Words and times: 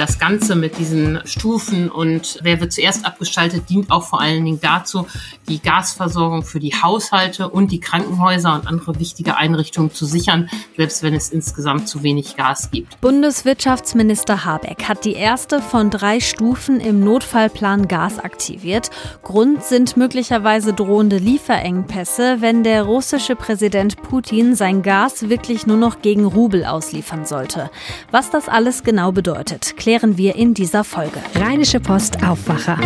das 0.00 0.18
Ganze 0.18 0.56
mit 0.56 0.78
diesen 0.78 1.20
Stufen 1.26 1.90
und 1.90 2.38
wer 2.42 2.58
wird 2.58 2.72
zuerst 2.72 3.04
abgeschaltet, 3.04 3.68
dient 3.68 3.90
auch 3.90 4.04
vor 4.04 4.20
allen 4.22 4.42
Dingen 4.42 4.58
dazu, 4.60 5.06
die 5.46 5.60
Gasversorgung 5.60 6.42
für 6.42 6.58
die 6.58 6.72
Haushalte 6.72 7.50
und 7.50 7.70
die 7.70 7.80
Krankenhäuser 7.80 8.54
und 8.54 8.66
andere 8.66 8.98
wichtige 8.98 9.36
Einrichtungen 9.36 9.92
zu 9.92 10.06
sichern, 10.06 10.48
selbst 10.74 11.02
wenn 11.02 11.12
es 11.12 11.28
insgesamt 11.28 11.86
zu 11.86 12.02
wenig 12.02 12.36
Gas 12.36 12.70
gibt. 12.70 12.98
Bundeswirtschaftsminister 13.02 14.46
Habeck 14.46 14.88
hat 14.88 15.04
die 15.04 15.12
erste 15.12 15.60
von 15.60 15.90
drei 15.90 16.20
Stufen 16.20 16.80
im 16.80 17.00
Notfallplan 17.00 17.86
Gas 17.86 18.18
aktiviert. 18.18 18.88
Grund 19.22 19.62
sind 19.64 19.98
möglicherweise 19.98 20.72
drohende 20.72 21.18
Lieferengpässe, 21.18 22.38
wenn 22.40 22.64
der 22.64 22.84
russische 22.84 23.36
Präsident 23.36 24.00
Putin 24.00 24.54
sein 24.54 24.80
Gas 24.80 25.28
wirklich 25.28 25.66
nur 25.66 25.76
noch 25.76 26.00
gegen 26.00 26.24
Rubel 26.24 26.64
ausliefern 26.64 27.26
sollte. 27.26 27.70
Was 28.10 28.30
das 28.30 28.48
alles 28.48 28.82
genau 28.82 29.12
bedeutet, 29.12 29.76
klären 29.90 30.16
wir 30.16 30.36
in 30.36 30.54
dieser 30.54 30.84
Folge. 30.84 31.20
Rheinische 31.34 31.80
Post 31.80 32.22
Aufwacher. 32.22 32.78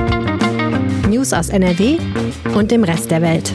News 1.06 1.34
aus 1.34 1.50
NRW 1.50 1.98
und 2.54 2.70
dem 2.70 2.82
Rest 2.82 3.10
der 3.10 3.20
Welt. 3.20 3.52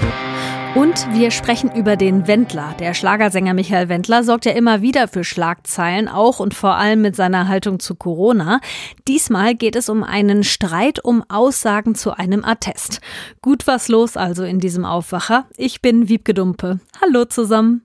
Und 0.76 1.12
wir 1.14 1.32
sprechen 1.32 1.72
über 1.76 1.96
den 1.96 2.28
Wendler. 2.28 2.76
Der 2.78 2.94
Schlagersänger 2.94 3.56
Michael 3.56 3.90
Wendler 3.90 4.24
sorgt 4.24 4.46
ja 4.46 4.52
immer 4.52 4.84
wieder 4.84 5.08
für 5.08 5.24
Schlagzeilen, 5.24 6.08
auch 6.08 6.40
und 6.40 6.54
vor 6.54 6.76
allem 6.76 7.02
mit 7.02 7.16
seiner 7.16 7.48
Haltung 7.48 7.80
zu 7.80 7.96
Corona. 7.96 8.62
Diesmal 9.08 9.56
geht 9.56 9.76
es 9.76 9.90
um 9.90 10.04
einen 10.04 10.44
Streit 10.44 11.04
um 11.04 11.24
Aussagen 11.28 11.96
zu 11.96 12.12
einem 12.16 12.46
Attest. 12.46 13.02
Gut 13.42 13.66
was 13.66 13.88
los 13.88 14.16
also 14.16 14.44
in 14.44 14.60
diesem 14.60 14.86
Aufwacher. 14.86 15.48
Ich 15.58 15.82
bin 15.82 16.08
Wiebke 16.08 16.36
Dumpe. 16.36 16.82
Hallo 17.02 17.26
zusammen. 17.26 17.82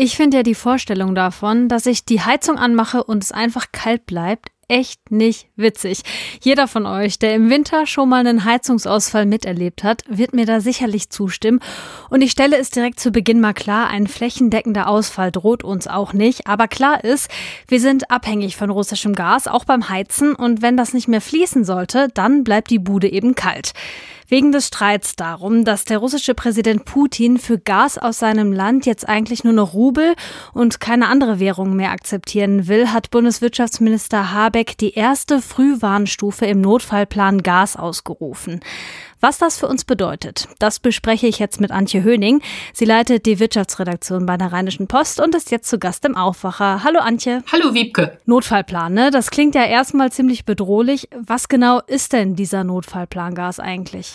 Ich 0.00 0.16
finde 0.16 0.36
ja 0.36 0.42
die 0.44 0.54
Vorstellung 0.54 1.16
davon, 1.16 1.68
dass 1.68 1.84
ich 1.84 2.04
die 2.04 2.20
Heizung 2.20 2.56
anmache 2.56 3.02
und 3.02 3.24
es 3.24 3.32
einfach 3.32 3.72
kalt 3.72 4.06
bleibt, 4.06 4.50
echt 4.68 5.10
nicht 5.10 5.48
witzig. 5.56 6.02
Jeder 6.42 6.68
von 6.68 6.86
euch, 6.86 7.18
der 7.18 7.34
im 7.34 7.50
Winter 7.50 7.86
schon 7.86 8.08
mal 8.08 8.26
einen 8.26 8.44
Heizungsausfall 8.44 9.26
miterlebt 9.26 9.82
hat, 9.82 10.04
wird 10.08 10.34
mir 10.34 10.46
da 10.46 10.60
sicherlich 10.60 11.10
zustimmen. 11.10 11.60
Und 12.10 12.20
ich 12.20 12.30
stelle 12.30 12.58
es 12.58 12.70
direkt 12.70 13.00
zu 13.00 13.10
Beginn 13.10 13.40
mal 13.40 13.54
klar, 13.54 13.88
ein 13.88 14.06
flächendeckender 14.06 14.88
Ausfall 14.88 15.32
droht 15.32 15.64
uns 15.64 15.88
auch 15.88 16.12
nicht. 16.12 16.46
Aber 16.46 16.68
klar 16.68 17.02
ist, 17.02 17.30
wir 17.66 17.80
sind 17.80 18.10
abhängig 18.10 18.56
von 18.56 18.70
russischem 18.70 19.14
Gas, 19.14 19.48
auch 19.48 19.64
beim 19.64 19.88
Heizen. 19.88 20.34
Und 20.34 20.62
wenn 20.62 20.76
das 20.76 20.92
nicht 20.92 21.08
mehr 21.08 21.22
fließen 21.22 21.64
sollte, 21.64 22.08
dann 22.12 22.44
bleibt 22.44 22.70
die 22.70 22.78
Bude 22.78 23.10
eben 23.10 23.34
kalt. 23.34 23.72
Wegen 24.30 24.52
des 24.52 24.66
Streits 24.66 25.16
darum, 25.16 25.64
dass 25.64 25.86
der 25.86 25.96
russische 25.96 26.34
Präsident 26.34 26.84
Putin 26.84 27.38
für 27.38 27.58
Gas 27.58 27.96
aus 27.96 28.18
seinem 28.18 28.52
Land 28.52 28.84
jetzt 28.84 29.08
eigentlich 29.08 29.42
nur 29.42 29.54
noch 29.54 29.72
Rubel 29.72 30.14
und 30.52 30.80
keine 30.80 31.08
andere 31.08 31.40
Währung 31.40 31.74
mehr 31.74 31.92
akzeptieren 31.92 32.68
will, 32.68 32.92
hat 32.92 33.10
Bundeswirtschaftsminister 33.10 34.30
Habeck 34.30 34.57
die 34.64 34.94
erste 34.94 35.40
Frühwarnstufe 35.40 36.46
im 36.46 36.60
Notfallplan 36.60 37.42
Gas 37.42 37.76
ausgerufen. 37.76 38.60
Was 39.20 39.38
das 39.38 39.58
für 39.58 39.66
uns 39.66 39.84
bedeutet, 39.84 40.48
das 40.58 40.78
bespreche 40.78 41.26
ich 41.26 41.38
jetzt 41.38 41.60
mit 41.60 41.70
Antje 41.70 42.02
Höning. 42.02 42.42
Sie 42.72 42.84
leitet 42.84 43.26
die 43.26 43.40
Wirtschaftsredaktion 43.40 44.26
bei 44.26 44.36
der 44.36 44.52
Rheinischen 44.52 44.86
Post 44.86 45.20
und 45.20 45.34
ist 45.34 45.50
jetzt 45.50 45.68
zu 45.68 45.78
Gast 45.78 46.04
im 46.04 46.16
Aufwacher. 46.16 46.84
Hallo 46.84 47.00
Antje. 47.00 47.42
Hallo 47.50 47.74
Wiebke. 47.74 48.18
Notfallplan, 48.26 48.92
ne? 48.92 49.10
Das 49.10 49.30
klingt 49.30 49.54
ja 49.54 49.64
erstmal 49.64 50.12
ziemlich 50.12 50.44
bedrohlich. 50.44 51.08
Was 51.12 51.48
genau 51.48 51.80
ist 51.86 52.12
denn 52.12 52.36
dieser 52.36 52.64
Notfallplan 52.64 53.34
Gas 53.34 53.60
eigentlich? 53.60 54.14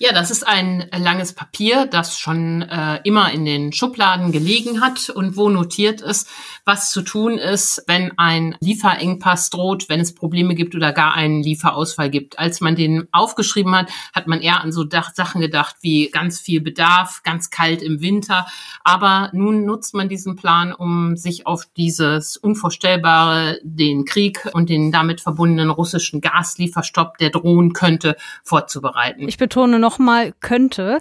Ja, 0.00 0.12
das 0.12 0.30
ist 0.30 0.46
ein 0.46 0.88
langes 0.96 1.32
Papier, 1.32 1.86
das 1.86 2.20
schon 2.20 2.62
äh, 2.62 3.00
immer 3.02 3.32
in 3.32 3.44
den 3.44 3.72
Schubladen 3.72 4.30
gelegen 4.30 4.80
hat 4.80 5.10
und 5.10 5.36
wo 5.36 5.48
notiert 5.48 6.02
ist, 6.02 6.28
was 6.64 6.92
zu 6.92 7.02
tun 7.02 7.36
ist, 7.36 7.82
wenn 7.88 8.16
ein 8.16 8.54
Lieferengpass 8.60 9.50
droht, 9.50 9.88
wenn 9.88 9.98
es 9.98 10.14
Probleme 10.14 10.54
gibt 10.54 10.76
oder 10.76 10.92
gar 10.92 11.14
einen 11.14 11.42
Lieferausfall 11.42 12.10
gibt. 12.10 12.38
Als 12.38 12.60
man 12.60 12.76
den 12.76 13.08
aufgeschrieben 13.10 13.74
hat, 13.74 13.90
hat 14.14 14.28
man 14.28 14.40
eher 14.40 14.60
an 14.60 14.70
so 14.70 14.84
Sachen 14.88 15.40
gedacht 15.40 15.74
wie 15.80 16.10
ganz 16.10 16.38
viel 16.38 16.60
Bedarf, 16.60 17.22
ganz 17.24 17.50
kalt 17.50 17.82
im 17.82 18.00
Winter. 18.00 18.46
Aber 18.84 19.30
nun 19.32 19.64
nutzt 19.64 19.94
man 19.94 20.08
diesen 20.08 20.36
Plan, 20.36 20.72
um 20.72 21.16
sich 21.16 21.44
auf 21.48 21.64
dieses 21.76 22.36
Unvorstellbare, 22.36 23.58
den 23.64 24.04
Krieg 24.04 24.48
und 24.52 24.68
den 24.68 24.92
damit 24.92 25.20
verbundenen 25.20 25.70
russischen 25.70 26.20
Gaslieferstopp, 26.20 27.18
der 27.18 27.30
drohen 27.30 27.72
könnte, 27.72 28.14
vorzubereiten. 28.44 29.26
Ich 29.26 29.38
betone 29.38 29.80
nochmal 29.88 30.34
könnte. 30.40 31.00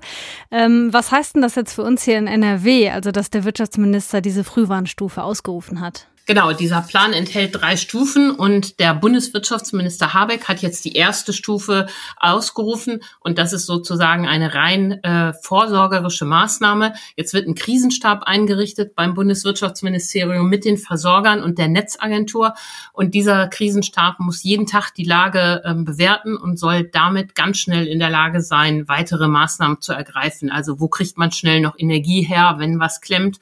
Ähm, 0.49 0.93
was 0.93 1.11
heißt 1.11 1.35
denn 1.35 1.41
das 1.41 1.55
jetzt 1.55 1.73
für 1.73 1.83
uns 1.83 2.03
hier 2.03 2.17
in 2.17 2.27
NRW, 2.27 2.89
also 2.89 3.11
dass 3.11 3.29
der 3.29 3.43
Wirtschaftsminister 3.43 4.21
diese 4.21 4.45
Frühwarnstufe 4.45 5.23
ausgerufen 5.23 5.81
hat? 5.81 6.07
Genau, 6.27 6.51
dieser 6.51 6.81
Plan 6.81 7.13
enthält 7.13 7.55
drei 7.55 7.77
Stufen 7.77 8.31
und 8.31 8.81
der 8.81 8.93
Bundeswirtschaftsminister 8.93 10.13
Habeck 10.13 10.49
hat 10.49 10.61
jetzt 10.61 10.83
die 10.83 10.91
erste 10.91 11.31
Stufe 11.31 11.88
ausgerufen 12.17 13.01
und 13.21 13.38
das 13.38 13.53
ist 13.53 13.65
sozusagen 13.65 14.27
eine 14.27 14.53
rein 14.53 15.01
äh, 15.03 15.31
vorsorgerische 15.41 16.25
Maßnahme. 16.25 16.95
Jetzt 17.15 17.33
wird 17.33 17.47
ein 17.47 17.55
Krisenstab 17.55 18.23
eingerichtet 18.23 18.93
beim 18.93 19.13
Bundeswirtschaftsministerium 19.13 20.49
mit 20.49 20.65
den 20.65 20.77
Versorgern 20.77 21.41
und 21.41 21.57
der 21.59 21.69
Netzagentur 21.69 22.55
und 22.91 23.13
dieser 23.13 23.47
Krisenstab 23.47 24.19
muss 24.19 24.44
jeden 24.44 24.65
Tag 24.65 24.91
die 24.95 25.05
Lage 25.05 25.61
äh, 25.63 25.73
bewerten 25.75 26.35
und 26.35 26.59
soll 26.59 26.83
damit 26.83 27.35
ganz 27.35 27.59
schnell 27.59 27.88
in 27.88 27.99
der 27.99 28.09
Lage 28.09 28.41
sein, 28.41 28.89
weitere 28.89 29.29
Maßnahmen 29.29 29.79
zu 29.79 29.94
ergreifen. 29.94 30.51
Also 30.51 30.81
wo 30.81 30.89
kriegt 30.89 31.17
man 31.17 31.31
schnell 31.31 31.61
noch 31.61 31.75
Energie 31.77 32.23
her, 32.23 32.55
wenn 32.57 32.81
was 32.81 32.99
klemmt? 32.99 33.39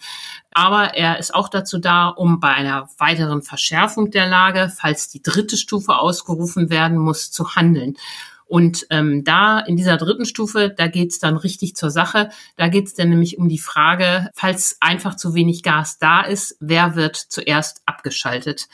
Aber 0.55 0.95
er 0.95 1.19
ist 1.19 1.35
auch 1.35 1.49
dazu 1.49 1.79
da, 1.79 2.07
um 2.07 2.39
bei 2.39 2.47
einer 2.47 2.87
weiteren 2.97 3.41
Verschärfung 3.41 4.09
der 4.09 4.25
Lage, 4.25 4.71
falls 4.73 5.09
die 5.09 5.21
dritte 5.21 5.57
Stufe 5.57 5.97
ausgerufen 5.97 6.69
werden 6.69 6.97
muss, 6.97 7.29
zu 7.29 7.55
handeln. 7.55 7.97
Und 8.45 8.85
ähm, 8.91 9.23
da 9.23 9.59
in 9.59 9.75
dieser 9.75 9.97
dritten 9.97 10.25
Stufe, 10.25 10.73
da 10.75 10.87
geht's 10.87 11.19
dann 11.19 11.35
richtig 11.35 11.75
zur 11.75 11.89
Sache. 11.89 12.29
Da 12.57 12.67
geht's 12.67 12.93
dann 12.93 13.09
nämlich 13.09 13.37
um 13.37 13.49
die 13.49 13.59
Frage, 13.59 14.29
falls 14.35 14.77
einfach 14.81 15.15
zu 15.15 15.33
wenig 15.33 15.63
Gas 15.63 15.97
da 15.97 16.21
ist, 16.21 16.55
wer 16.59 16.95
wird 16.95 17.15
zuerst 17.15 17.81
abgeschaltet? 17.85 18.67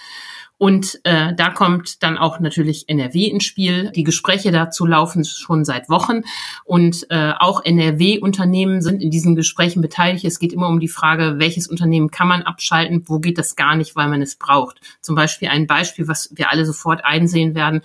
Und 0.61 0.99
äh, 1.05 1.33
da 1.33 1.49
kommt 1.49 2.03
dann 2.03 2.19
auch 2.19 2.39
natürlich 2.39 2.87
NRW 2.87 3.25
ins 3.25 3.45
Spiel. 3.45 3.89
Die 3.95 4.03
Gespräche 4.03 4.51
dazu 4.51 4.85
laufen 4.85 5.25
schon 5.25 5.65
seit 5.65 5.89
Wochen. 5.89 6.21
Und 6.65 7.07
äh, 7.09 7.33
auch 7.39 7.65
NRW-Unternehmen 7.65 8.83
sind 8.83 9.01
in 9.01 9.09
diesen 9.09 9.35
Gesprächen 9.35 9.81
beteiligt. 9.81 10.23
Es 10.23 10.37
geht 10.37 10.53
immer 10.53 10.67
um 10.67 10.79
die 10.79 10.87
Frage, 10.87 11.39
welches 11.39 11.65
Unternehmen 11.65 12.11
kann 12.11 12.27
man 12.27 12.43
abschalten, 12.43 13.05
wo 13.07 13.17
geht 13.17 13.39
das 13.39 13.55
gar 13.55 13.75
nicht, 13.75 13.95
weil 13.95 14.07
man 14.07 14.21
es 14.21 14.35
braucht. 14.35 14.81
Zum 15.01 15.15
Beispiel 15.15 15.47
ein 15.47 15.65
Beispiel, 15.65 16.07
was 16.07 16.29
wir 16.31 16.51
alle 16.51 16.67
sofort 16.67 17.03
einsehen 17.05 17.55
werden. 17.55 17.81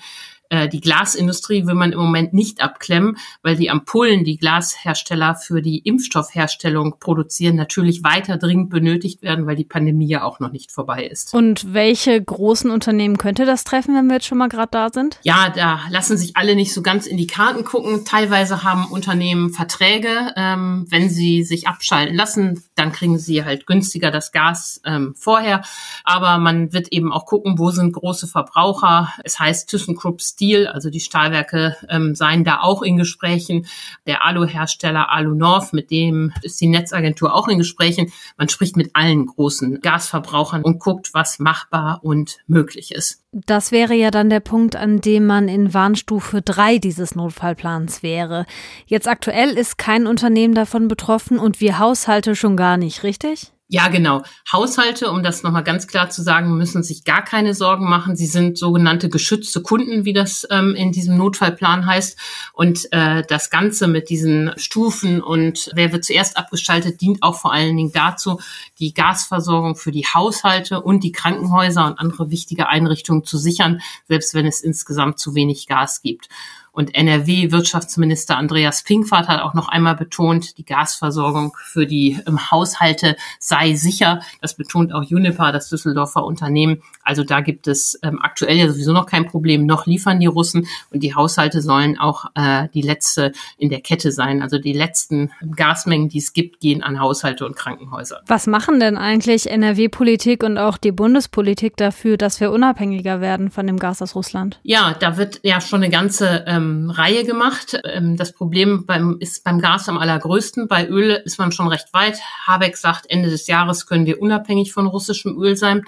Äh, 0.48 0.68
die 0.68 0.80
Glasindustrie 0.80 1.66
will 1.66 1.74
man 1.74 1.92
im 1.92 1.98
Moment 1.98 2.32
nicht 2.32 2.60
abklemmen, 2.62 3.16
weil 3.42 3.56
die 3.56 3.70
Ampullen, 3.70 4.24
die 4.24 4.36
Glashersteller 4.36 5.34
für 5.34 5.62
die 5.62 5.78
Impfstoffherstellung 5.78 6.96
produzieren, 7.00 7.56
natürlich 7.56 8.02
weiter 8.02 8.36
dringend 8.36 8.70
benötigt 8.70 9.22
werden, 9.22 9.46
weil 9.46 9.56
die 9.56 9.64
Pandemie 9.64 10.08
ja 10.08 10.22
auch 10.22 10.40
noch 10.40 10.52
nicht 10.52 10.72
vorbei 10.72 11.06
ist. 11.06 11.34
Und 11.34 11.72
welche 11.72 12.22
großen 12.22 12.70
Unternehmen 12.70 13.18
könnte 13.18 13.44
das 13.44 13.64
treffen, 13.64 13.94
wenn 13.94 14.06
wir 14.06 14.14
jetzt 14.14 14.26
schon 14.26 14.38
mal 14.38 14.48
gerade 14.48 14.70
da 14.70 14.88
sind? 14.92 15.18
Ja, 15.22 15.52
da 15.54 15.80
lassen 15.90 16.16
sich 16.16 16.36
alle 16.36 16.54
nicht 16.54 16.72
so 16.72 16.82
ganz 16.82 17.06
in 17.06 17.16
die 17.16 17.26
Karten 17.26 17.64
gucken. 17.64 18.04
Teilweise 18.04 18.62
haben 18.62 18.86
Unternehmen 18.86 19.50
Verträge. 19.50 20.32
Ähm, 20.36 20.86
wenn 20.88 21.08
sie 21.10 21.42
sich 21.42 21.68
abschalten 21.68 22.14
lassen, 22.14 22.64
dann 22.74 22.92
kriegen 22.92 23.18
sie 23.18 23.44
halt 23.44 23.66
günstiger 23.66 24.10
das 24.10 24.32
Gas 24.32 24.80
ähm, 24.84 25.14
vorher. 25.16 25.62
Aber 26.04 26.38
man 26.38 26.72
wird 26.72 26.92
eben 26.92 27.12
auch 27.12 27.26
gucken, 27.26 27.58
wo 27.58 27.70
sind 27.70 27.92
große 27.92 28.26
Verbraucher. 28.26 29.12
Es 29.24 29.38
heißt 29.38 29.68
ThyssenKrupp 29.70 30.20
Steel, 30.36 30.66
also 30.66 30.90
die 30.90 31.00
Stahlwerke, 31.00 31.76
ähm, 31.88 32.14
seien 32.14 32.44
da 32.44 32.60
auch 32.60 32.82
in 32.82 32.98
Gesprächen. 32.98 33.66
Der 34.06 34.22
Alu-Hersteller 34.22 35.10
Alu 35.10 35.34
North, 35.34 35.72
mit 35.72 35.90
dem 35.90 36.30
ist 36.42 36.60
die 36.60 36.66
Netzagentur 36.66 37.34
auch 37.34 37.48
in 37.48 37.56
Gesprächen. 37.56 38.12
Man 38.36 38.50
spricht 38.50 38.76
mit 38.76 38.90
allen 38.92 39.24
großen 39.24 39.80
Gasverbrauchern 39.80 40.62
und 40.62 40.78
guckt, 40.78 41.14
was 41.14 41.38
machbar 41.38 42.00
und 42.02 42.36
möglich 42.46 42.92
ist. 42.92 43.22
Das 43.32 43.72
wäre 43.72 43.94
ja 43.94 44.10
dann 44.10 44.28
der 44.28 44.40
Punkt, 44.40 44.76
an 44.76 45.00
dem 45.00 45.24
man 45.24 45.48
in 45.48 45.72
Warnstufe 45.72 46.42
3 46.42 46.78
dieses 46.78 47.14
Notfallplans 47.14 48.02
wäre. 48.02 48.44
Jetzt 48.84 49.08
aktuell 49.08 49.56
ist 49.56 49.78
kein 49.78 50.06
Unternehmen 50.06 50.54
davon 50.54 50.86
betroffen 50.86 51.38
und 51.38 51.62
wir 51.62 51.78
Haushalte 51.78 52.36
schon 52.36 52.58
gar 52.58 52.76
nicht, 52.76 53.04
richtig? 53.04 53.52
Ja, 53.68 53.88
genau. 53.88 54.22
Haushalte, 54.52 55.10
um 55.10 55.24
das 55.24 55.42
nochmal 55.42 55.64
ganz 55.64 55.88
klar 55.88 56.08
zu 56.08 56.22
sagen, 56.22 56.56
müssen 56.56 56.84
sich 56.84 57.02
gar 57.02 57.24
keine 57.24 57.52
Sorgen 57.52 57.88
machen. 57.88 58.14
Sie 58.14 58.26
sind 58.26 58.56
sogenannte 58.56 59.08
geschützte 59.08 59.60
Kunden, 59.60 60.04
wie 60.04 60.12
das 60.12 60.46
ähm, 60.52 60.76
in 60.76 60.92
diesem 60.92 61.16
Notfallplan 61.16 61.84
heißt. 61.84 62.16
Und 62.52 62.86
äh, 62.92 63.24
das 63.28 63.50
Ganze 63.50 63.88
mit 63.88 64.08
diesen 64.08 64.52
Stufen 64.56 65.20
und 65.20 65.68
wer 65.74 65.90
wird 65.92 66.04
zuerst 66.04 66.36
abgeschaltet, 66.36 67.00
dient 67.00 67.24
auch 67.24 67.40
vor 67.40 67.52
allen 67.52 67.76
Dingen 67.76 67.90
dazu, 67.90 68.38
die 68.78 68.94
Gasversorgung 68.94 69.74
für 69.74 69.90
die 69.90 70.06
Haushalte 70.06 70.80
und 70.80 71.02
die 71.02 71.10
Krankenhäuser 71.10 71.86
und 71.86 71.98
andere 71.98 72.30
wichtige 72.30 72.68
Einrichtungen 72.68 73.24
zu 73.24 73.36
sichern, 73.36 73.80
selbst 74.06 74.32
wenn 74.34 74.46
es 74.46 74.60
insgesamt 74.60 75.18
zu 75.18 75.34
wenig 75.34 75.66
Gas 75.66 76.02
gibt. 76.02 76.28
Und 76.76 76.94
NRW-Wirtschaftsminister 76.94 78.36
Andreas 78.36 78.82
Pinkwart 78.82 79.28
hat 79.28 79.40
auch 79.40 79.54
noch 79.54 79.68
einmal 79.68 79.96
betont, 79.96 80.58
die 80.58 80.64
Gasversorgung 80.66 81.54
für 81.56 81.86
die 81.86 82.20
ähm, 82.28 82.50
Haushalte 82.50 83.16
sei 83.38 83.72
sicher. 83.72 84.20
Das 84.42 84.58
betont 84.58 84.92
auch 84.92 85.10
Uniper, 85.10 85.52
das 85.52 85.70
Düsseldorfer 85.70 86.22
Unternehmen. 86.22 86.82
Also 87.02 87.24
da 87.24 87.40
gibt 87.40 87.66
es 87.66 87.98
ähm, 88.02 88.20
aktuell 88.20 88.58
ja 88.58 88.68
sowieso 88.70 88.92
noch 88.92 89.06
kein 89.06 89.26
Problem. 89.26 89.64
Noch 89.64 89.86
liefern 89.86 90.20
die 90.20 90.26
Russen 90.26 90.66
und 90.90 91.02
die 91.02 91.14
Haushalte 91.14 91.62
sollen 91.62 91.98
auch 91.98 92.26
äh, 92.34 92.68
die 92.74 92.82
letzte 92.82 93.32
in 93.56 93.70
der 93.70 93.80
Kette 93.80 94.12
sein. 94.12 94.42
Also 94.42 94.58
die 94.58 94.74
letzten 94.74 95.32
Gasmengen, 95.56 96.10
die 96.10 96.18
es 96.18 96.34
gibt, 96.34 96.60
gehen 96.60 96.82
an 96.82 97.00
Haushalte 97.00 97.46
und 97.46 97.56
Krankenhäuser. 97.56 98.20
Was 98.26 98.46
machen 98.46 98.80
denn 98.80 98.98
eigentlich 98.98 99.50
NRW-Politik 99.50 100.42
und 100.42 100.58
auch 100.58 100.76
die 100.76 100.92
Bundespolitik 100.92 101.78
dafür, 101.78 102.18
dass 102.18 102.38
wir 102.38 102.52
unabhängiger 102.52 103.22
werden 103.22 103.50
von 103.50 103.66
dem 103.66 103.78
Gas 103.78 104.02
aus 104.02 104.14
Russland? 104.14 104.60
Ja, 104.62 104.94
da 105.00 105.16
wird 105.16 105.40
ja 105.42 105.62
schon 105.62 105.82
eine 105.82 105.90
ganze 105.90 106.44
ähm, 106.46 106.65
Reihe 106.90 107.24
gemacht. 107.24 107.80
Ähm, 107.84 108.16
das 108.16 108.32
Problem 108.32 108.86
beim, 108.86 109.16
ist 109.20 109.44
beim 109.44 109.60
Gas 109.60 109.88
am 109.88 109.98
allergrößten. 109.98 110.68
Bei 110.68 110.88
Öl 110.88 111.22
ist 111.24 111.38
man 111.38 111.52
schon 111.52 111.68
recht 111.68 111.92
weit. 111.92 112.18
Habeck 112.46 112.76
sagt, 112.76 113.08
Ende 113.08 113.30
des 113.30 113.46
Jahres 113.46 113.86
können 113.86 114.06
wir 114.06 114.20
unabhängig 114.20 114.72
von 114.72 114.86
russischem 114.86 115.40
Öl 115.40 115.56
sein. 115.56 115.82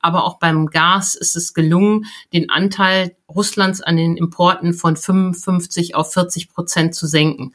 Aber 0.00 0.24
auch 0.24 0.38
beim 0.38 0.66
Gas 0.66 1.14
ist 1.14 1.36
es 1.36 1.54
gelungen, 1.54 2.04
den 2.32 2.50
Anteil 2.50 3.16
Russlands 3.28 3.80
an 3.80 3.96
den 3.96 4.16
Importen 4.16 4.74
von 4.74 4.96
55 4.96 5.94
auf 5.94 6.12
40 6.12 6.48
Prozent 6.50 6.94
zu 6.94 7.06
senken. 7.06 7.54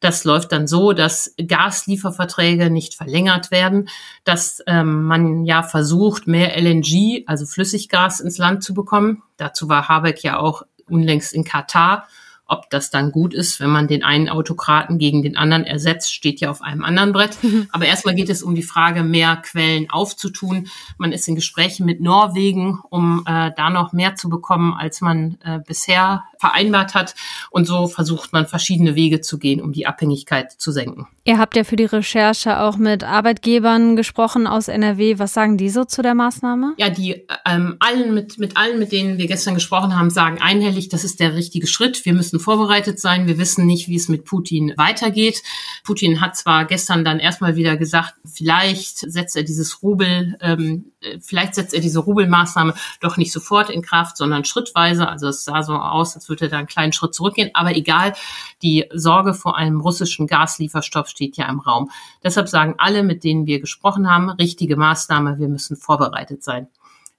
Das 0.00 0.22
läuft 0.22 0.52
dann 0.52 0.68
so, 0.68 0.92
dass 0.92 1.34
Gaslieferverträge 1.44 2.70
nicht 2.70 2.94
verlängert 2.94 3.50
werden, 3.50 3.88
dass 4.22 4.62
ähm, 4.66 5.02
man 5.04 5.44
ja 5.44 5.64
versucht, 5.64 6.28
mehr 6.28 6.56
LNG, 6.56 7.24
also 7.26 7.46
Flüssiggas, 7.46 8.20
ins 8.20 8.38
Land 8.38 8.62
zu 8.62 8.74
bekommen. 8.74 9.22
Dazu 9.36 9.68
war 9.68 9.88
Habeck 9.88 10.22
ja 10.22 10.38
auch 10.38 10.62
unlängst 10.88 11.32
in 11.32 11.44
Katar 11.44 12.06
ob 12.48 12.70
das 12.70 12.90
dann 12.90 13.12
gut 13.12 13.34
ist, 13.34 13.60
wenn 13.60 13.68
man 13.68 13.88
den 13.88 14.02
einen 14.02 14.30
Autokraten 14.30 14.98
gegen 14.98 15.22
den 15.22 15.36
anderen 15.36 15.64
ersetzt, 15.64 16.12
steht 16.12 16.40
ja 16.40 16.50
auf 16.50 16.62
einem 16.62 16.82
anderen 16.82 17.12
Brett. 17.12 17.36
Aber 17.72 17.84
erstmal 17.84 18.14
geht 18.14 18.30
es 18.30 18.42
um 18.42 18.54
die 18.54 18.62
Frage, 18.62 19.04
mehr 19.04 19.36
Quellen 19.36 19.90
aufzutun. 19.90 20.68
Man 20.96 21.12
ist 21.12 21.28
in 21.28 21.34
Gesprächen 21.34 21.84
mit 21.84 22.00
Norwegen, 22.00 22.80
um 22.88 23.22
äh, 23.26 23.50
da 23.54 23.68
noch 23.68 23.92
mehr 23.92 24.16
zu 24.16 24.30
bekommen, 24.30 24.72
als 24.72 25.02
man 25.02 25.36
äh, 25.44 25.60
bisher 25.64 26.24
vereinbart 26.38 26.94
hat. 26.94 27.14
Und 27.50 27.66
so 27.66 27.86
versucht 27.88 28.32
man 28.32 28.46
verschiedene 28.46 28.94
Wege 28.94 29.20
zu 29.20 29.38
gehen, 29.38 29.60
um 29.60 29.72
die 29.72 29.86
Abhängigkeit 29.86 30.52
zu 30.52 30.72
senken. 30.72 31.06
Ihr 31.24 31.38
habt 31.38 31.56
ja 31.56 31.64
für 31.64 31.76
die 31.76 31.84
Recherche 31.84 32.60
auch 32.60 32.78
mit 32.78 33.04
Arbeitgebern 33.04 33.96
gesprochen 33.96 34.46
aus 34.46 34.68
NRW. 34.68 35.18
Was 35.18 35.34
sagen 35.34 35.58
die 35.58 35.68
so 35.68 35.84
zu 35.84 36.00
der 36.00 36.14
Maßnahme? 36.14 36.72
Ja, 36.78 36.88
die 36.88 37.26
ähm, 37.44 37.76
allen 37.80 38.14
mit, 38.14 38.38
mit 38.38 38.56
allen, 38.56 38.78
mit 38.78 38.92
denen 38.92 39.18
wir 39.18 39.26
gestern 39.26 39.54
gesprochen 39.54 39.94
haben, 39.94 40.08
sagen 40.08 40.40
einhellig, 40.40 40.88
das 40.88 41.04
ist 41.04 41.20
der 41.20 41.34
richtige 41.34 41.66
Schritt. 41.66 42.06
Wir 42.06 42.14
müssen 42.14 42.40
vorbereitet 42.40 42.98
sein. 42.98 43.26
Wir 43.26 43.36
wissen 43.36 43.66
nicht, 43.66 43.88
wie 43.88 43.96
es 43.96 44.08
mit 44.08 44.24
Putin 44.24 44.72
weitergeht. 44.76 45.42
Putin 45.84 46.22
hat 46.22 46.36
zwar 46.36 46.64
gestern 46.64 47.04
dann 47.04 47.18
erstmal 47.18 47.56
wieder 47.56 47.76
gesagt, 47.76 48.14
vielleicht 48.24 48.98
setzt 48.98 49.36
er 49.36 49.42
dieses 49.42 49.82
Rubel, 49.82 50.38
ähm, 50.40 50.92
äh, 51.00 51.18
vielleicht 51.20 51.56
setzt 51.56 51.74
er 51.74 51.80
diese 51.80 52.00
Rubelmaßnahme 52.00 52.74
doch 53.00 53.16
nicht 53.16 53.32
sofort 53.32 53.68
in 53.68 53.82
Kraft, 53.82 54.16
sondern 54.16 54.44
schrittweise. 54.44 55.08
Also 55.08 55.28
es 55.28 55.44
sah 55.44 55.62
so 55.62 55.74
aus, 55.74 56.14
als 56.14 56.27
würde 56.28 56.46
er 56.46 56.50
da 56.50 56.58
einen 56.58 56.66
kleinen 56.66 56.92
Schritt 56.92 57.14
zurückgehen. 57.14 57.50
Aber 57.54 57.76
egal, 57.76 58.14
die 58.62 58.86
Sorge 58.92 59.34
vor 59.34 59.56
einem 59.56 59.80
russischen 59.80 60.26
Gaslieferstoff 60.26 61.08
steht 61.08 61.36
ja 61.36 61.48
im 61.48 61.60
Raum. 61.60 61.90
Deshalb 62.22 62.48
sagen 62.48 62.74
alle, 62.78 63.02
mit 63.02 63.24
denen 63.24 63.46
wir 63.46 63.60
gesprochen 63.60 64.10
haben, 64.10 64.30
richtige 64.30 64.76
Maßnahme, 64.76 65.38
wir 65.38 65.48
müssen 65.48 65.76
vorbereitet 65.76 66.42
sein. 66.42 66.68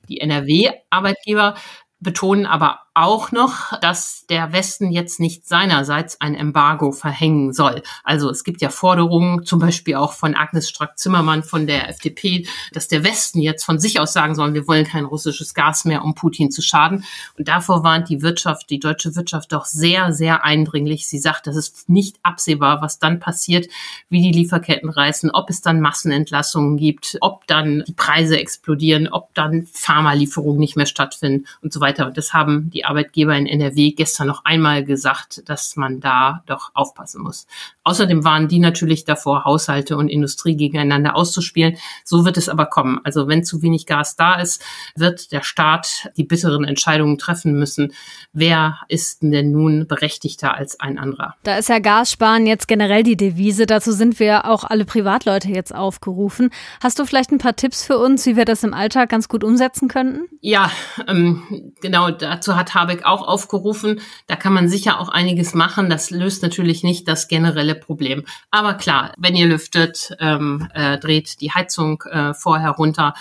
Die 0.07 0.19
NRW-Arbeitgeber 0.21 1.55
betonen 1.99 2.45
aber 2.45 2.79
auch 2.99 3.31
noch, 3.31 3.79
dass 3.79 4.25
der 4.29 4.51
Westen 4.51 4.91
jetzt 4.91 5.19
nicht 5.19 5.47
seinerseits 5.47 6.19
ein 6.19 6.35
Embargo 6.35 6.91
verhängen 6.91 7.53
soll. 7.53 7.81
Also 8.03 8.29
es 8.29 8.43
gibt 8.43 8.61
ja 8.61 8.69
Forderungen, 8.69 9.45
zum 9.45 9.59
Beispiel 9.59 9.95
auch 9.95 10.11
von 10.11 10.35
Agnes 10.35 10.69
Strack-Zimmermann 10.69 11.43
von 11.43 11.65
der 11.65 11.89
FDP, 11.89 12.45
dass 12.73 12.89
der 12.89 13.05
Westen 13.05 13.39
jetzt 13.39 13.63
von 13.63 13.79
sich 13.79 13.99
aus 14.01 14.11
sagen 14.11 14.35
soll, 14.35 14.53
wir 14.53 14.67
wollen 14.67 14.85
kein 14.85 15.05
russisches 15.05 15.53
Gas 15.53 15.85
mehr, 15.85 16.03
um 16.03 16.13
Putin 16.13 16.51
zu 16.51 16.61
schaden. 16.61 17.05
Und 17.37 17.47
davor 17.47 17.83
warnt 17.83 18.09
die 18.09 18.21
Wirtschaft, 18.21 18.69
die 18.69 18.79
deutsche 18.79 19.15
Wirtschaft 19.15 19.53
doch 19.53 19.65
sehr, 19.65 20.11
sehr 20.11 20.43
eindringlich. 20.43 21.07
Sie 21.07 21.19
sagt, 21.19 21.47
das 21.47 21.55
ist 21.55 21.87
nicht 21.87 22.17
absehbar, 22.21 22.81
was 22.81 22.99
dann 22.99 23.21
passiert, 23.21 23.67
wie 24.09 24.21
die 24.21 24.37
Lieferketten 24.37 24.89
reißen, 24.89 25.31
ob 25.31 25.49
es 25.49 25.61
dann 25.61 25.79
Massenentlassungen 25.79 26.75
gibt, 26.75 27.17
ob 27.21 27.47
dann 27.47 27.83
die 27.87 27.93
Preise 27.93 28.37
explodieren, 28.37 29.07
ob 29.07 29.33
dann 29.35 29.65
Pharmalieferungen 29.71 30.59
nicht 30.59 30.75
mehr 30.75 30.85
stattfinden 30.85 31.45
und 31.61 31.71
so 31.71 31.79
weiter. 31.79 32.07
Und 32.07 32.17
das 32.17 32.33
haben 32.33 32.69
die 32.69 32.88
Arbeitgeber 32.89 33.35
in 33.35 33.45
NRW 33.45 33.91
gestern 33.91 34.27
noch 34.27 34.43
einmal 34.45 34.83
gesagt, 34.83 35.47
dass 35.47 35.75
man 35.75 35.99
da 35.99 36.43
doch 36.47 36.71
aufpassen 36.73 37.21
muss. 37.21 37.47
Außerdem 37.83 38.23
waren 38.23 38.47
die 38.47 38.59
natürlich 38.59 39.05
davor, 39.05 39.45
Haushalte 39.45 39.97
und 39.97 40.09
Industrie 40.09 40.55
gegeneinander 40.55 41.15
auszuspielen. 41.15 41.77
So 42.03 42.25
wird 42.25 42.37
es 42.37 42.49
aber 42.49 42.65
kommen. 42.65 42.99
Also 43.03 43.27
wenn 43.27 43.43
zu 43.43 43.61
wenig 43.61 43.85
Gas 43.85 44.15
da 44.15 44.35
ist, 44.35 44.63
wird 44.95 45.31
der 45.31 45.41
Staat 45.41 46.09
die 46.17 46.23
bitteren 46.23 46.65
Entscheidungen 46.65 47.17
treffen 47.17 47.57
müssen. 47.57 47.93
Wer 48.33 48.79
ist 48.89 49.23
denn 49.23 49.51
nun 49.51 49.87
berechtigter 49.87 50.55
als 50.55 50.79
ein 50.79 50.99
anderer? 50.99 51.35
Da 51.43 51.57
ist 51.57 51.69
ja 51.69 51.79
Gassparen 51.79 52.45
jetzt 52.45 52.67
generell 52.67 53.03
die 53.03 53.17
Devise. 53.17 53.65
Dazu 53.65 53.91
sind 53.91 54.19
wir 54.19 54.45
auch 54.45 54.63
alle 54.63 54.85
Privatleute 54.85 55.49
jetzt 55.49 55.73
aufgerufen. 55.73 56.51
Hast 56.81 56.99
du 56.99 57.05
vielleicht 57.05 57.31
ein 57.31 57.39
paar 57.39 57.55
Tipps 57.55 57.83
für 57.83 57.97
uns, 57.97 58.25
wie 58.25 58.35
wir 58.35 58.45
das 58.45 58.63
im 58.63 58.73
Alltag 58.73 59.09
ganz 59.09 59.27
gut 59.27 59.43
umsetzen 59.43 59.87
könnten? 59.87 60.27
Ja, 60.41 60.71
ähm, 61.07 61.73
genau. 61.81 62.11
Dazu 62.11 62.55
hat 62.55 62.75
Habeck 62.79 63.05
auch 63.05 63.27
aufgerufen. 63.27 64.01
Da 64.27 64.35
kann 64.35 64.53
man 64.53 64.69
sicher 64.69 64.99
auch 64.99 65.09
einiges 65.09 65.53
machen. 65.53 65.89
Das 65.89 66.09
löst 66.09 66.43
natürlich 66.43 66.83
nicht 66.83 67.07
das 67.07 67.27
generelle 67.27 67.75
Problem. 67.75 68.23
Aber 68.51 68.75
klar, 68.75 69.13
wenn 69.17 69.35
ihr 69.35 69.47
lüftet, 69.47 70.15
ähm, 70.19 70.67
äh, 70.73 70.97
dreht 70.97 71.41
die 71.41 71.51
Heizung 71.51 72.01
äh, 72.03 72.33
vorher 72.33 72.71
runter. 72.71 73.13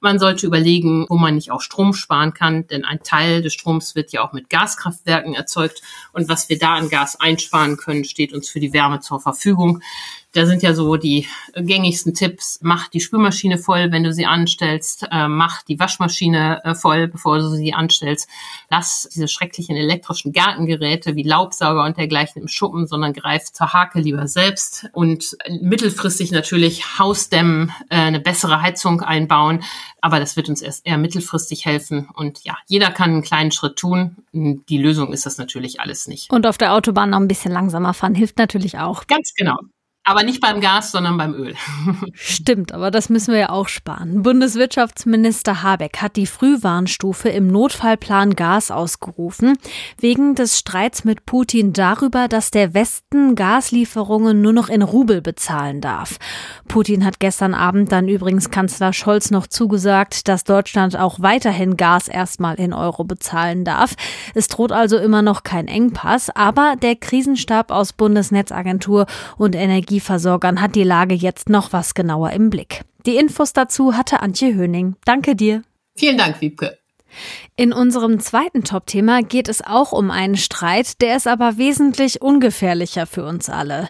Man 0.00 0.18
sollte 0.18 0.46
überlegen, 0.46 1.06
wo 1.08 1.16
man 1.16 1.34
nicht 1.34 1.50
auch 1.50 1.60
Strom 1.60 1.94
sparen 1.94 2.34
kann, 2.34 2.66
denn 2.66 2.84
ein 2.84 3.00
Teil 3.02 3.42
des 3.42 3.54
Stroms 3.54 3.94
wird 3.94 4.12
ja 4.12 4.22
auch 4.26 4.32
mit 4.32 4.50
Gaskraftwerken 4.50 5.34
erzeugt. 5.34 5.82
Und 6.12 6.28
was 6.28 6.48
wir 6.48 6.58
da 6.58 6.74
an 6.74 6.88
Gas 6.88 7.18
einsparen 7.20 7.76
können, 7.76 8.04
steht 8.04 8.32
uns 8.32 8.48
für 8.48 8.60
die 8.60 8.72
Wärme 8.72 9.00
zur 9.00 9.20
Verfügung. 9.20 9.82
Da 10.36 10.44
sind 10.44 10.62
ja 10.62 10.74
so 10.74 10.96
die 10.96 11.26
gängigsten 11.54 12.12
Tipps. 12.12 12.58
Mach 12.60 12.88
die 12.88 13.00
Spülmaschine 13.00 13.56
voll, 13.56 13.90
wenn 13.90 14.04
du 14.04 14.12
sie 14.12 14.26
anstellst. 14.26 15.06
Äh, 15.10 15.28
mach 15.28 15.62
die 15.62 15.80
Waschmaschine 15.80 16.62
äh, 16.62 16.74
voll, 16.74 17.08
bevor 17.08 17.38
du 17.38 17.48
sie 17.48 17.72
anstellst. 17.72 18.28
Lass 18.68 19.08
diese 19.14 19.28
schrecklichen 19.28 19.76
elektrischen 19.76 20.32
Gartengeräte 20.32 21.16
wie 21.16 21.22
Laubsauger 21.22 21.84
und 21.84 21.96
dergleichen 21.96 22.42
im 22.42 22.48
Schuppen, 22.48 22.86
sondern 22.86 23.14
greif 23.14 23.44
zur 23.50 23.72
Hake 23.72 23.98
lieber 23.98 24.26
selbst. 24.26 24.90
Und 24.92 25.38
mittelfristig 25.62 26.32
natürlich 26.32 26.98
Hausdämmen, 26.98 27.72
äh, 27.88 27.96
eine 27.96 28.20
bessere 28.20 28.60
Heizung 28.60 29.00
einbauen. 29.00 29.64
Aber 30.02 30.20
das 30.20 30.36
wird 30.36 30.50
uns 30.50 30.60
erst 30.60 30.86
eher 30.86 30.98
mittelfristig 30.98 31.64
helfen. 31.64 32.10
Und 32.12 32.44
ja, 32.44 32.58
jeder 32.66 32.90
kann 32.90 33.08
einen 33.10 33.22
kleinen 33.22 33.52
Schritt 33.52 33.76
tun. 33.76 34.16
Die 34.32 34.76
Lösung 34.76 35.14
ist 35.14 35.24
das 35.24 35.38
natürlich 35.38 35.80
alles 35.80 36.08
nicht. 36.08 36.30
Und 36.30 36.46
auf 36.46 36.58
der 36.58 36.74
Autobahn 36.74 37.08
noch 37.08 37.20
ein 37.20 37.26
bisschen 37.26 37.52
langsamer 37.52 37.94
fahren 37.94 38.14
hilft 38.14 38.36
natürlich 38.36 38.78
auch. 38.78 39.06
Ganz 39.06 39.32
genau. 39.34 39.56
Aber 40.08 40.22
nicht 40.22 40.40
beim 40.40 40.60
Gas, 40.60 40.92
sondern 40.92 41.18
beim 41.18 41.34
Öl. 41.34 41.56
Stimmt, 42.12 42.70
aber 42.70 42.92
das 42.92 43.08
müssen 43.08 43.32
wir 43.32 43.40
ja 43.40 43.48
auch 43.48 43.66
sparen. 43.66 44.22
Bundeswirtschaftsminister 44.22 45.64
Habeck 45.64 46.00
hat 46.00 46.14
die 46.14 46.28
Frühwarnstufe 46.28 47.28
im 47.28 47.48
Notfallplan 47.48 48.36
Gas 48.36 48.70
ausgerufen, 48.70 49.58
wegen 49.98 50.36
des 50.36 50.60
Streits 50.60 51.02
mit 51.02 51.26
Putin 51.26 51.72
darüber, 51.72 52.28
dass 52.28 52.52
der 52.52 52.72
Westen 52.72 53.34
Gaslieferungen 53.34 54.40
nur 54.40 54.52
noch 54.52 54.68
in 54.68 54.82
Rubel 54.82 55.22
bezahlen 55.22 55.80
darf. 55.80 56.18
Putin 56.68 57.04
hat 57.04 57.18
gestern 57.18 57.52
Abend 57.52 57.90
dann 57.90 58.06
übrigens 58.06 58.50
Kanzler 58.50 58.92
Scholz 58.92 59.32
noch 59.32 59.48
zugesagt, 59.48 60.28
dass 60.28 60.44
Deutschland 60.44 60.96
auch 60.96 61.18
weiterhin 61.18 61.76
Gas 61.76 62.06
erstmal 62.06 62.54
in 62.60 62.72
Euro 62.72 63.02
bezahlen 63.02 63.64
darf. 63.64 63.96
Es 64.36 64.46
droht 64.46 64.70
also 64.70 64.98
immer 64.98 65.22
noch 65.22 65.42
kein 65.42 65.66
Engpass, 65.66 66.30
aber 66.30 66.76
der 66.80 66.94
Krisenstab 66.94 67.72
aus 67.72 67.92
Bundesnetzagentur 67.92 69.06
und 69.36 69.56
Energie 69.56 69.95
Energieversorgern 69.96 70.60
hat 70.60 70.74
die 70.74 70.84
Lage 70.84 71.14
jetzt 71.14 71.48
noch 71.48 71.72
was 71.72 71.94
genauer 71.94 72.32
im 72.32 72.50
Blick. 72.50 72.82
Die 73.06 73.16
Infos 73.16 73.54
dazu 73.54 73.96
hatte 73.96 74.20
Antje 74.20 74.54
Höning. 74.54 74.96
Danke 75.06 75.34
dir. 75.34 75.62
Vielen 75.96 76.18
Dank, 76.18 76.40
Wiebke. 76.40 76.78
In 77.56 77.72
unserem 77.72 78.20
zweiten 78.20 78.64
Top-Thema 78.64 79.22
geht 79.22 79.48
es 79.48 79.64
auch 79.64 79.92
um 79.92 80.10
einen 80.10 80.36
Streit, 80.36 81.00
der 81.00 81.16
ist 81.16 81.26
aber 81.26 81.56
wesentlich 81.56 82.20
ungefährlicher 82.20 83.06
für 83.06 83.24
uns 83.24 83.48
alle. 83.48 83.88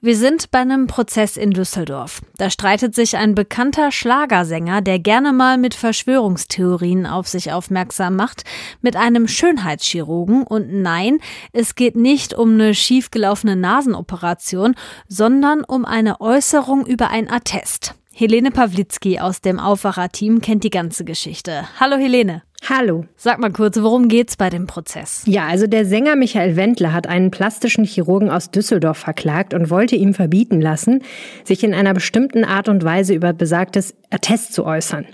Wir 0.00 0.16
sind 0.16 0.50
bei 0.52 0.60
einem 0.60 0.86
Prozess 0.86 1.36
in 1.36 1.50
Düsseldorf. 1.50 2.20
Da 2.36 2.50
streitet 2.50 2.94
sich 2.94 3.16
ein 3.16 3.34
bekannter 3.34 3.90
Schlagersänger, 3.90 4.80
der 4.82 5.00
gerne 5.00 5.32
mal 5.32 5.58
mit 5.58 5.74
Verschwörungstheorien 5.74 7.06
auf 7.06 7.26
sich 7.26 7.52
aufmerksam 7.52 8.14
macht, 8.14 8.44
mit 8.80 8.94
einem 8.94 9.26
Schönheitschirurgen. 9.26 10.44
Und 10.44 10.72
nein, 10.72 11.18
es 11.52 11.74
geht 11.74 11.96
nicht 11.96 12.34
um 12.34 12.54
eine 12.54 12.74
schiefgelaufene 12.74 13.56
Nasenoperation, 13.56 14.76
sondern 15.08 15.64
um 15.64 15.84
eine 15.84 16.20
Äußerung 16.20 16.86
über 16.86 17.10
ein 17.10 17.28
Attest. 17.30 17.94
Helene 18.12 18.50
Pawlitzki 18.50 19.20
aus 19.20 19.40
dem 19.40 19.60
Aufwacher-Team 19.60 20.40
kennt 20.40 20.64
die 20.64 20.70
ganze 20.70 21.04
Geschichte. 21.04 21.68
Hallo 21.78 21.96
Helene. 21.96 22.42
Hallo. 22.70 23.06
Sag 23.16 23.38
mal 23.38 23.50
kurz, 23.50 23.80
worum 23.80 24.08
geht's 24.08 24.36
bei 24.36 24.50
dem 24.50 24.66
Prozess? 24.66 25.22
Ja, 25.24 25.46
also 25.46 25.66
der 25.66 25.86
Sänger 25.86 26.16
Michael 26.16 26.54
Wendler 26.56 26.92
hat 26.92 27.06
einen 27.06 27.30
plastischen 27.30 27.84
Chirurgen 27.84 28.28
aus 28.28 28.50
Düsseldorf 28.50 28.98
verklagt 28.98 29.54
und 29.54 29.70
wollte 29.70 29.96
ihm 29.96 30.12
verbieten 30.12 30.60
lassen, 30.60 31.02
sich 31.44 31.64
in 31.64 31.72
einer 31.72 31.94
bestimmten 31.94 32.44
Art 32.44 32.68
und 32.68 32.84
Weise 32.84 33.14
über 33.14 33.32
besagtes 33.32 33.94
Attest 34.10 34.52
zu 34.52 34.66
äußern. 34.66 35.06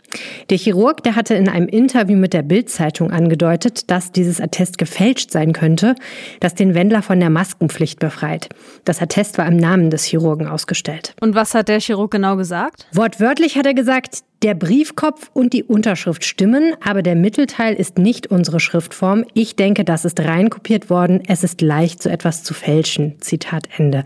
Der 0.51 0.59
Chirurg, 0.59 1.05
der 1.05 1.15
hatte 1.15 1.35
in 1.35 1.49
einem 1.49 1.69
Interview 1.69 2.17
mit 2.17 2.33
der 2.33 2.43
Bild-Zeitung 2.43 3.13
angedeutet, 3.13 3.89
dass 3.89 4.11
dieses 4.11 4.41
Attest 4.41 4.77
gefälscht 4.77 5.31
sein 5.31 5.53
könnte, 5.53 5.95
das 6.41 6.55
den 6.55 6.75
Wendler 6.75 7.03
von 7.03 7.21
der 7.21 7.31
Maskenpflicht 7.31 8.01
befreit. 8.01 8.49
Das 8.85 9.01
Attest 9.01 9.39
war 9.39 9.47
im 9.47 9.57
Namen 9.57 9.91
des 9.91 10.05
Chirurgen 10.05 10.49
ausgestellt. 10.49 11.15
Und 11.21 11.37
was 11.37 11.55
hat 11.55 11.69
der 11.69 11.81
Chirurg 11.81 12.11
genau 12.11 12.37
gesagt? 12.37 12.87
Wortwörtlich 12.93 13.57
hat 13.57 13.67
er 13.67 13.75
gesagt, 13.75 14.25
der 14.45 14.55
Briefkopf 14.55 15.31
und 15.33 15.55
die 15.55 15.65
Unterschrift 15.65 16.23
stimmen, 16.23 16.75
aber 16.85 17.01
der 17.01 17.17
Mittelteil 17.17 17.73
ist 17.73 17.97
nicht 17.97 18.27
unsere 18.27 18.61
Schriftform. 18.61 19.25
Ich 19.33 19.57
denke, 19.57 19.87
das 19.87 20.05
ist 20.05 20.21
reinkopiert 20.21 20.91
worden. 20.91 21.23
Es 21.27 21.45
ist 21.45 21.63
leicht, 21.63 22.03
so 22.03 22.11
etwas 22.11 22.43
zu 22.43 22.53
fälschen. 22.53 23.15
Zitat 23.21 23.71
Ende. 23.79 24.05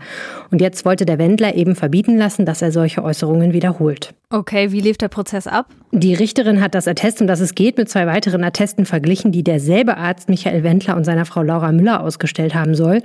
Und 0.49 0.61
jetzt 0.61 0.85
wollte 0.85 1.05
der 1.05 1.17
Wendler 1.19 1.55
eben 1.55 1.75
verbieten 1.75 2.17
lassen, 2.17 2.45
dass 2.45 2.61
er 2.61 2.71
solche 2.71 3.03
Äußerungen 3.03 3.51
wiederholt. 3.51 4.13
Okay, 4.31 4.71
wie 4.71 4.79
lief 4.79 4.95
der 4.99 5.07
Prozess 5.07 5.47
ab? 5.47 5.69
Die 5.91 6.13
Richterin 6.13 6.61
hat 6.61 6.75
das 6.75 6.87
Attest, 6.87 7.19
um 7.19 7.25
das 7.25 7.39
es 7.39 7.55
geht, 7.55 7.79
mit 7.79 7.89
zwei 7.89 8.05
weiteren 8.05 8.43
Attesten 8.43 8.85
verglichen, 8.85 9.31
die 9.31 9.43
derselbe 9.43 9.97
Arzt 9.97 10.29
Michael 10.29 10.63
Wendler 10.63 10.95
und 10.95 11.03
seiner 11.03 11.25
Frau 11.25 11.41
Laura 11.41 11.71
Müller 11.71 12.03
ausgestellt 12.03 12.53
haben 12.53 12.75
soll. 12.75 13.01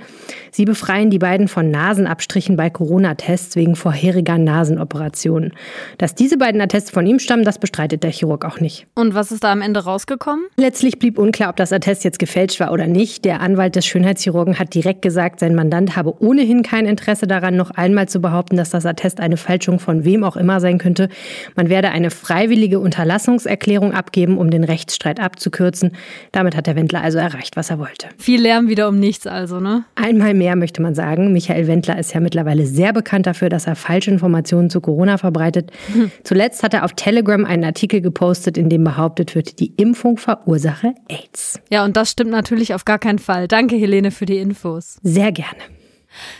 Sie 0.51 0.65
befreien 0.65 1.09
die 1.09 1.17
beiden 1.17 1.47
von 1.47 1.71
Nasenabstrichen 1.71 2.55
bei 2.55 2.69
Corona-Tests 2.69 3.55
wegen 3.55 3.75
vorheriger 3.75 4.37
Nasenoperationen. 4.37 5.53
Dass 5.97 6.13
diese 6.13 6.37
beiden 6.37 6.61
Attests 6.61 6.91
von 6.91 7.07
ihm 7.07 7.17
stammen, 7.25 7.43
das 7.43 7.59
bestreitet 7.59 8.03
der 8.03 8.11
Chirurg 8.11 8.45
auch 8.45 8.59
nicht. 8.61 8.87
Und 8.95 9.13
was 9.13 9.31
ist 9.31 9.43
da 9.43 9.51
am 9.51 9.61
Ende 9.61 9.83
rausgekommen? 9.83 10.45
Letztlich 10.55 10.99
blieb 10.99 11.19
unklar, 11.19 11.49
ob 11.49 11.57
das 11.57 11.73
Attest 11.73 12.03
jetzt 12.05 12.19
gefälscht 12.19 12.59
war 12.59 12.71
oder 12.71 12.87
nicht. 12.87 13.25
Der 13.25 13.41
Anwalt 13.41 13.75
des 13.75 13.85
Schönheitschirurgen 13.85 14.57
hat 14.57 14.73
direkt 14.73 15.01
gesagt, 15.01 15.41
sein 15.41 15.55
Mandant 15.55 15.95
habe 15.97 16.15
ohnehin 16.21 16.63
kein 16.63 16.85
Interesse 16.85 17.27
daran, 17.27 17.57
noch 17.57 17.71
einmal 17.71 18.07
zu 18.07 18.21
behaupten, 18.21 18.55
dass 18.55 18.69
das 18.69 18.85
Attest 18.85 19.19
eine 19.19 19.37
Fälschung 19.37 19.79
von 19.79 20.05
wem 20.05 20.23
auch 20.23 20.37
immer 20.37 20.61
sein 20.61 20.77
könnte. 20.77 21.09
Man 21.55 21.69
werde 21.69 21.89
eine 21.89 22.11
freiwillige 22.11 22.79
Unterlassungserklärung 22.79 23.93
abgeben, 23.93 24.37
um 24.37 24.49
den 24.49 24.63
Rechtsstreit 24.63 25.19
abzukürzen. 25.19 25.91
Damit 26.31 26.55
hat 26.55 26.67
der 26.67 26.75
Wendler 26.75 27.01
also 27.01 27.17
erreicht, 27.17 27.57
was 27.57 27.69
er 27.69 27.79
wollte. 27.79 28.07
Viel 28.17 28.41
Lärm 28.41 28.67
wieder 28.67 28.87
um 28.87 28.99
nichts 28.99 29.27
also, 29.27 29.59
ne? 29.59 29.83
Einmal 29.95 30.33
mehr 30.33 30.55
möchte 30.55 30.81
man 30.81 30.95
sagen. 30.95 31.33
Michael 31.33 31.67
Wendler 31.67 31.97
ist 31.97 32.13
ja 32.13 32.19
mittlerweile 32.19 32.65
sehr 32.65 32.93
bekannt 32.93 33.25
dafür, 33.25 33.49
dass 33.49 33.67
er 33.67 33.75
falsche 33.75 34.11
Informationen 34.11 34.69
zu 34.69 34.81
Corona 34.81 35.17
verbreitet. 35.17 35.71
Hm. 35.93 36.11
Zuletzt 36.23 36.63
hat 36.63 36.73
er 36.73 36.85
auf 36.85 36.93
Telegram 37.15 37.45
einen 37.45 37.63
Artikel 37.63 38.01
gepostet, 38.01 38.57
in 38.57 38.67
dem 38.67 38.83
behauptet 38.83 39.35
wird, 39.35 39.61
die 39.61 39.73
Impfung 39.77 40.17
verursache 40.17 40.93
AIDS. 41.07 41.61
Ja, 41.71 41.85
und 41.85 41.95
das 41.95 42.11
stimmt 42.11 42.31
natürlich 42.31 42.73
auf 42.73 42.83
gar 42.83 42.99
keinen 42.99 43.19
Fall. 43.19 43.47
Danke, 43.47 43.77
Helene, 43.77 44.11
für 44.11 44.25
die 44.25 44.37
Infos. 44.37 44.99
Sehr 45.01 45.31
gerne. 45.31 45.61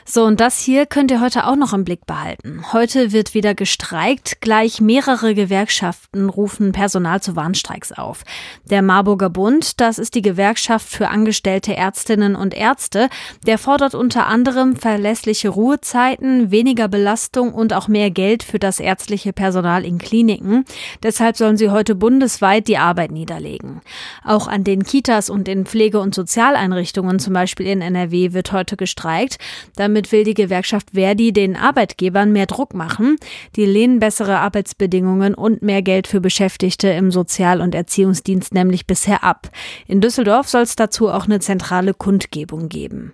So, 0.06 0.24
und 0.24 0.40
das 0.40 0.60
hier 0.60 0.86
könnt 0.86 1.12
ihr 1.12 1.22
heute 1.22 1.48
auch 1.48 1.56
noch 1.56 1.74
im 1.74 1.84
Blick 1.84 2.06
behalten. 2.06 2.74
Heute 2.74 3.12
wird 3.12 3.34
wieder 3.34 3.56
gestreikt. 3.56 4.42
Gleich 4.42 4.82
mehrere 4.82 5.34
Gewerkschaften 5.34 6.30
rufen 6.30 6.72
Personal 6.72 7.22
zu 7.22 7.36
Warnstreiks 7.36 7.92
auf. 7.92 8.24
Der 8.70 8.82
Marburger 8.82 9.30
Bund, 9.30 9.80
das 9.82 10.00
ist 10.00 10.16
die 10.16 10.22
Gewerkschaft 10.22 10.88
für 10.88 11.10
angestellte 11.10 11.76
Ärztinnen 11.76 12.36
und 12.36 12.54
Ärzte, 12.54 13.10
der 13.46 13.58
fordert 13.58 13.96
unter 13.96 14.28
anderem 14.28 14.76
verlässliche 14.76 15.50
Ruhezeiten, 15.50 16.52
weniger 16.52 16.88
Belastung 16.88 17.54
und 17.54 17.74
auch 17.74 17.88
mehr 17.88 18.12
Geld 18.12 18.44
für 18.44 18.60
das 18.60 18.80
ärztliche 18.80 19.34
Personal 19.34 19.86
in 19.86 19.98
Kliniken. 19.98 20.66
Deshalb 21.04 21.38
sollen 21.38 21.58
sie 21.58 21.70
heute 21.70 21.96
bundesweit 21.96 22.68
die 22.68 22.78
Arbeit 22.78 23.12
niederlegen. 23.12 23.82
Auch 24.24 24.48
an 24.48 24.64
den 24.64 24.84
Kitas 24.84 25.30
und 25.30 25.48
in 25.48 25.66
Pflege- 25.66 26.00
und 26.00 26.16
Sozialeinrichtungen, 26.16 27.20
zum 27.20 27.34
Beispiel 27.34 27.68
in 27.68 27.82
NRW, 27.82 28.34
wird 28.34 28.52
heute 28.52 28.78
gestreikt. 28.78 29.38
Damit 29.76 30.12
will 30.12 30.24
die 30.24 30.34
Gewerkschaft 30.34 30.92
Verdi 30.94 31.34
den 31.34 31.56
Arbeitgebern 31.56 32.32
mehr 32.32 32.46
Druck 32.46 32.74
machen. 32.74 33.18
Die 33.56 33.66
lehnen 33.66 34.00
bessere 34.00 34.40
Arbeitsbedingungen 34.40 35.34
und 35.34 35.62
mehr 35.62 35.82
Geld 35.82 36.08
für 36.08 36.22
Beschäftigte 36.22 36.90
im 36.90 37.12
Sozial- 37.12 37.62
und 37.62 37.76
Erziehungsdienst 37.76 38.54
nämlich 38.54 38.88
bisher 38.88 39.24
ab. 39.24 39.50
In 39.88 40.02
Düsseldorf 40.02 40.48
soll 40.48 40.62
es 40.62 40.76
dazu 40.76 41.10
auch 41.10 41.26
eine 41.26 41.40
zentrale 41.40 41.94
Kundgebung 41.94 42.70
geben. 42.70 43.14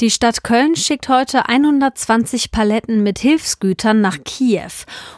Die 0.00 0.10
Stadt 0.10 0.42
Köln 0.42 0.76
schickt 0.76 1.08
heute 1.08 1.48
120 1.48 2.50
Paletten 2.50 3.02
mit 3.02 3.18
Hilfsgütern 3.18 4.00
nach 4.00 4.18
Kiew. 4.24 4.70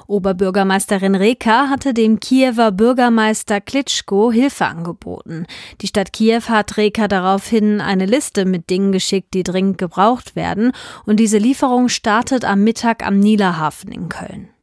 Oberbürgermeisterin 0.07 1.15
Reka 1.15 1.69
hatte 1.69 1.95
dem 1.95 2.21
Kiewer 2.21 2.73
Bürgermeister 2.73 3.61
Klitschko 3.61 4.33
Hilfe 4.33 4.67
angeboten. 4.67 5.47
Die 5.81 5.87
Stadt 5.87 6.13
Kiew 6.13 6.43
hat 6.49 6.77
Reka 6.77 7.09
daraufhin 7.09 7.81
eine 7.81 8.07
Liste 8.07 8.45
mit 8.45 8.71
Dingen 8.71 8.93
geschickt, 8.93 9.35
die 9.35 9.43
dringend 9.43 9.79
gebraucht 9.79 10.37
werden. 10.37 10.73
Und 11.07 11.19
diese 11.21 11.39
Lieferung 11.39 11.89
startet 11.89 12.45
am 12.45 12.65
Mittag 12.65 13.07
am 13.07 13.19
Niederhafen 13.19 13.93
in 13.93 14.09
Köln. 14.09 14.54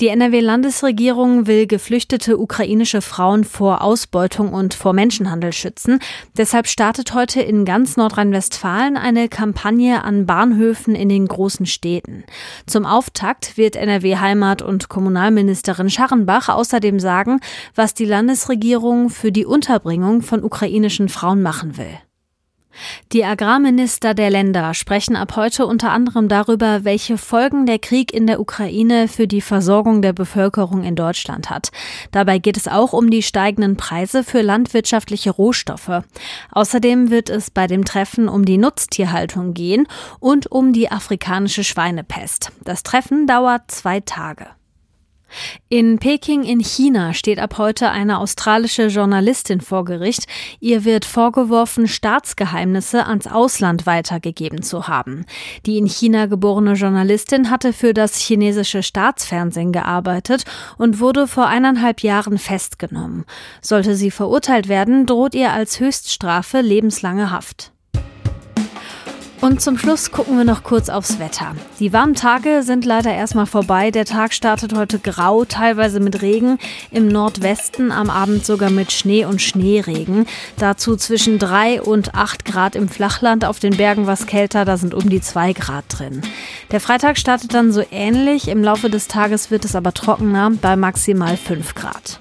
Die 0.00 0.08
NRW-Landesregierung 0.08 1.46
will 1.46 1.66
geflüchtete 1.66 2.38
ukrainische 2.38 3.00
Frauen 3.00 3.44
vor 3.44 3.82
Ausbeutung 3.82 4.52
und 4.52 4.74
vor 4.74 4.92
Menschenhandel 4.92 5.52
schützen. 5.52 5.98
Deshalb 6.36 6.66
startet 6.66 7.14
heute 7.14 7.40
in 7.40 7.64
ganz 7.64 7.96
Nordrhein-Westfalen 7.96 8.96
eine 8.96 9.28
Kampagne 9.28 10.02
an 10.02 10.26
Bahnhöfen 10.26 10.94
in 10.94 11.08
den 11.08 11.26
großen 11.26 11.66
Städten. 11.66 12.24
Zum 12.66 12.86
Auftakt 12.86 13.56
wird 13.56 13.76
NRW-Heimat- 13.76 14.62
und 14.62 14.88
Kommunalministerin 14.88 15.90
Scharrenbach 15.90 16.48
außerdem 16.48 17.00
sagen, 17.00 17.40
was 17.74 17.94
die 17.94 18.04
Landesregierung 18.04 19.10
für 19.10 19.32
die 19.32 19.46
Unterbringung 19.46 20.22
von 20.22 20.42
ukrainischen 20.42 21.08
Frauen 21.08 21.42
machen 21.42 21.76
will. 21.76 21.98
Die 23.12 23.24
Agrarminister 23.24 24.14
der 24.14 24.30
Länder 24.30 24.74
sprechen 24.74 25.16
ab 25.16 25.36
heute 25.36 25.66
unter 25.66 25.90
anderem 25.90 26.28
darüber, 26.28 26.84
welche 26.84 27.18
Folgen 27.18 27.66
der 27.66 27.78
Krieg 27.78 28.12
in 28.12 28.26
der 28.26 28.40
Ukraine 28.40 29.08
für 29.08 29.26
die 29.26 29.40
Versorgung 29.40 30.02
der 30.02 30.12
Bevölkerung 30.12 30.84
in 30.84 30.96
Deutschland 30.96 31.50
hat. 31.50 31.70
Dabei 32.10 32.38
geht 32.38 32.56
es 32.56 32.68
auch 32.68 32.92
um 32.92 33.10
die 33.10 33.22
steigenden 33.22 33.76
Preise 33.76 34.24
für 34.24 34.42
landwirtschaftliche 34.42 35.30
Rohstoffe. 35.30 36.02
Außerdem 36.50 37.10
wird 37.10 37.30
es 37.30 37.50
bei 37.50 37.66
dem 37.66 37.84
Treffen 37.84 38.28
um 38.28 38.44
die 38.44 38.58
Nutztierhaltung 38.58 39.54
gehen 39.54 39.86
und 40.20 40.50
um 40.50 40.72
die 40.72 40.90
afrikanische 40.90 41.64
Schweinepest. 41.64 42.50
Das 42.64 42.82
Treffen 42.82 43.26
dauert 43.26 43.70
zwei 43.70 44.00
Tage. 44.00 44.46
In 45.68 45.98
Peking 45.98 46.44
in 46.44 46.60
China 46.60 47.14
steht 47.14 47.38
ab 47.38 47.58
heute 47.58 47.90
eine 47.90 48.18
australische 48.18 48.86
Journalistin 48.86 49.60
vor 49.60 49.84
Gericht. 49.84 50.26
Ihr 50.60 50.84
wird 50.84 51.04
vorgeworfen, 51.04 51.88
Staatsgeheimnisse 51.88 53.06
ans 53.06 53.26
Ausland 53.26 53.86
weitergegeben 53.86 54.62
zu 54.62 54.88
haben. 54.88 55.26
Die 55.66 55.78
in 55.78 55.86
China 55.86 56.26
geborene 56.26 56.74
Journalistin 56.74 57.50
hatte 57.50 57.72
für 57.72 57.92
das 57.92 58.18
chinesische 58.18 58.82
Staatsfernsehen 58.82 59.72
gearbeitet 59.72 60.44
und 60.78 61.00
wurde 61.00 61.26
vor 61.26 61.46
eineinhalb 61.46 62.00
Jahren 62.00 62.38
festgenommen. 62.38 63.24
Sollte 63.60 63.96
sie 63.96 64.10
verurteilt 64.10 64.68
werden, 64.68 65.06
droht 65.06 65.34
ihr 65.34 65.52
als 65.52 65.80
Höchststrafe 65.80 66.60
lebenslange 66.60 67.30
Haft. 67.30 67.73
Und 69.40 69.60
zum 69.60 69.76
Schluss 69.76 70.10
gucken 70.10 70.38
wir 70.38 70.44
noch 70.44 70.62
kurz 70.62 70.88
aufs 70.88 71.18
Wetter. 71.18 71.54
Die 71.78 71.92
warmen 71.92 72.14
Tage 72.14 72.62
sind 72.62 72.84
leider 72.84 73.12
erstmal 73.12 73.46
vorbei. 73.46 73.90
Der 73.90 74.04
Tag 74.04 74.32
startet 74.32 74.74
heute 74.74 74.98
grau, 74.98 75.44
teilweise 75.44 76.00
mit 76.00 76.22
Regen. 76.22 76.58
Im 76.90 77.08
Nordwesten 77.08 77.92
am 77.92 78.08
Abend 78.08 78.46
sogar 78.46 78.70
mit 78.70 78.90
Schnee 78.90 79.24
und 79.24 79.42
Schneeregen. 79.42 80.26
Dazu 80.56 80.96
zwischen 80.96 81.38
3 81.38 81.82
und 81.82 82.14
8 82.14 82.44
Grad 82.44 82.74
im 82.74 82.88
Flachland. 82.88 83.44
Auf 83.44 83.58
den 83.58 83.76
Bergen 83.76 84.06
was 84.06 84.26
kälter, 84.26 84.64
da 84.64 84.76
sind 84.76 84.94
um 84.94 85.10
die 85.10 85.20
2 85.20 85.52
Grad 85.52 85.84
drin. 85.88 86.22
Der 86.70 86.80
Freitag 86.80 87.18
startet 87.18 87.52
dann 87.52 87.72
so 87.72 87.82
ähnlich. 87.90 88.48
Im 88.48 88.64
Laufe 88.64 88.88
des 88.88 89.08
Tages 89.08 89.50
wird 89.50 89.64
es 89.64 89.76
aber 89.76 89.92
trockener 89.92 90.50
bei 90.50 90.76
maximal 90.76 91.36
5 91.36 91.74
Grad. 91.74 92.18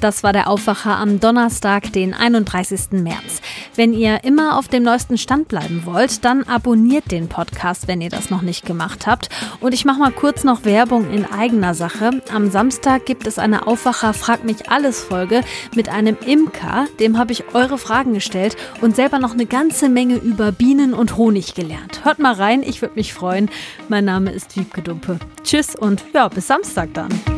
Das 0.00 0.22
war 0.22 0.32
der 0.32 0.48
Aufwacher 0.48 0.96
am 0.96 1.20
Donnerstag, 1.20 1.92
den 1.92 2.14
31. 2.14 2.92
März. 2.92 3.40
Wenn 3.74 3.92
ihr 3.92 4.24
immer 4.24 4.58
auf 4.58 4.68
dem 4.68 4.82
neuesten 4.82 5.18
Stand 5.18 5.48
bleiben 5.48 5.82
wollt, 5.84 6.24
dann 6.24 6.44
abonniert 6.44 7.10
den 7.10 7.28
Podcast, 7.28 7.88
wenn 7.88 8.00
ihr 8.00 8.10
das 8.10 8.30
noch 8.30 8.42
nicht 8.42 8.64
gemacht 8.64 9.06
habt. 9.06 9.28
Und 9.60 9.72
ich 9.72 9.84
mache 9.84 9.98
mal 10.00 10.12
kurz 10.12 10.44
noch 10.44 10.64
Werbung 10.64 11.10
in 11.10 11.24
eigener 11.24 11.74
Sache. 11.74 12.22
Am 12.32 12.50
Samstag 12.50 13.06
gibt 13.06 13.26
es 13.26 13.38
eine 13.38 13.66
Aufwacher 13.66 14.14
Frag 14.14 14.44
mich 14.44 14.70
alles 14.70 15.02
Folge 15.02 15.42
mit 15.74 15.88
einem 15.88 16.16
Imker. 16.26 16.86
Dem 17.00 17.18
habe 17.18 17.32
ich 17.32 17.54
eure 17.54 17.78
Fragen 17.78 18.14
gestellt 18.14 18.56
und 18.80 18.96
selber 18.96 19.18
noch 19.18 19.32
eine 19.32 19.46
ganze 19.46 19.88
Menge 19.88 20.16
über 20.16 20.52
Bienen 20.52 20.94
und 20.94 21.16
Honig 21.16 21.54
gelernt. 21.54 22.04
Hört 22.04 22.18
mal 22.18 22.34
rein, 22.34 22.62
ich 22.62 22.82
würde 22.82 22.94
mich 22.96 23.14
freuen. 23.14 23.50
Mein 23.88 24.04
Name 24.04 24.30
ist 24.30 24.56
Wiebke 24.56 24.82
Dumpe. 24.82 25.18
Tschüss 25.44 25.74
und 25.76 26.04
ja, 26.12 26.28
bis 26.28 26.46
Samstag 26.46 26.92
dann. 26.94 27.37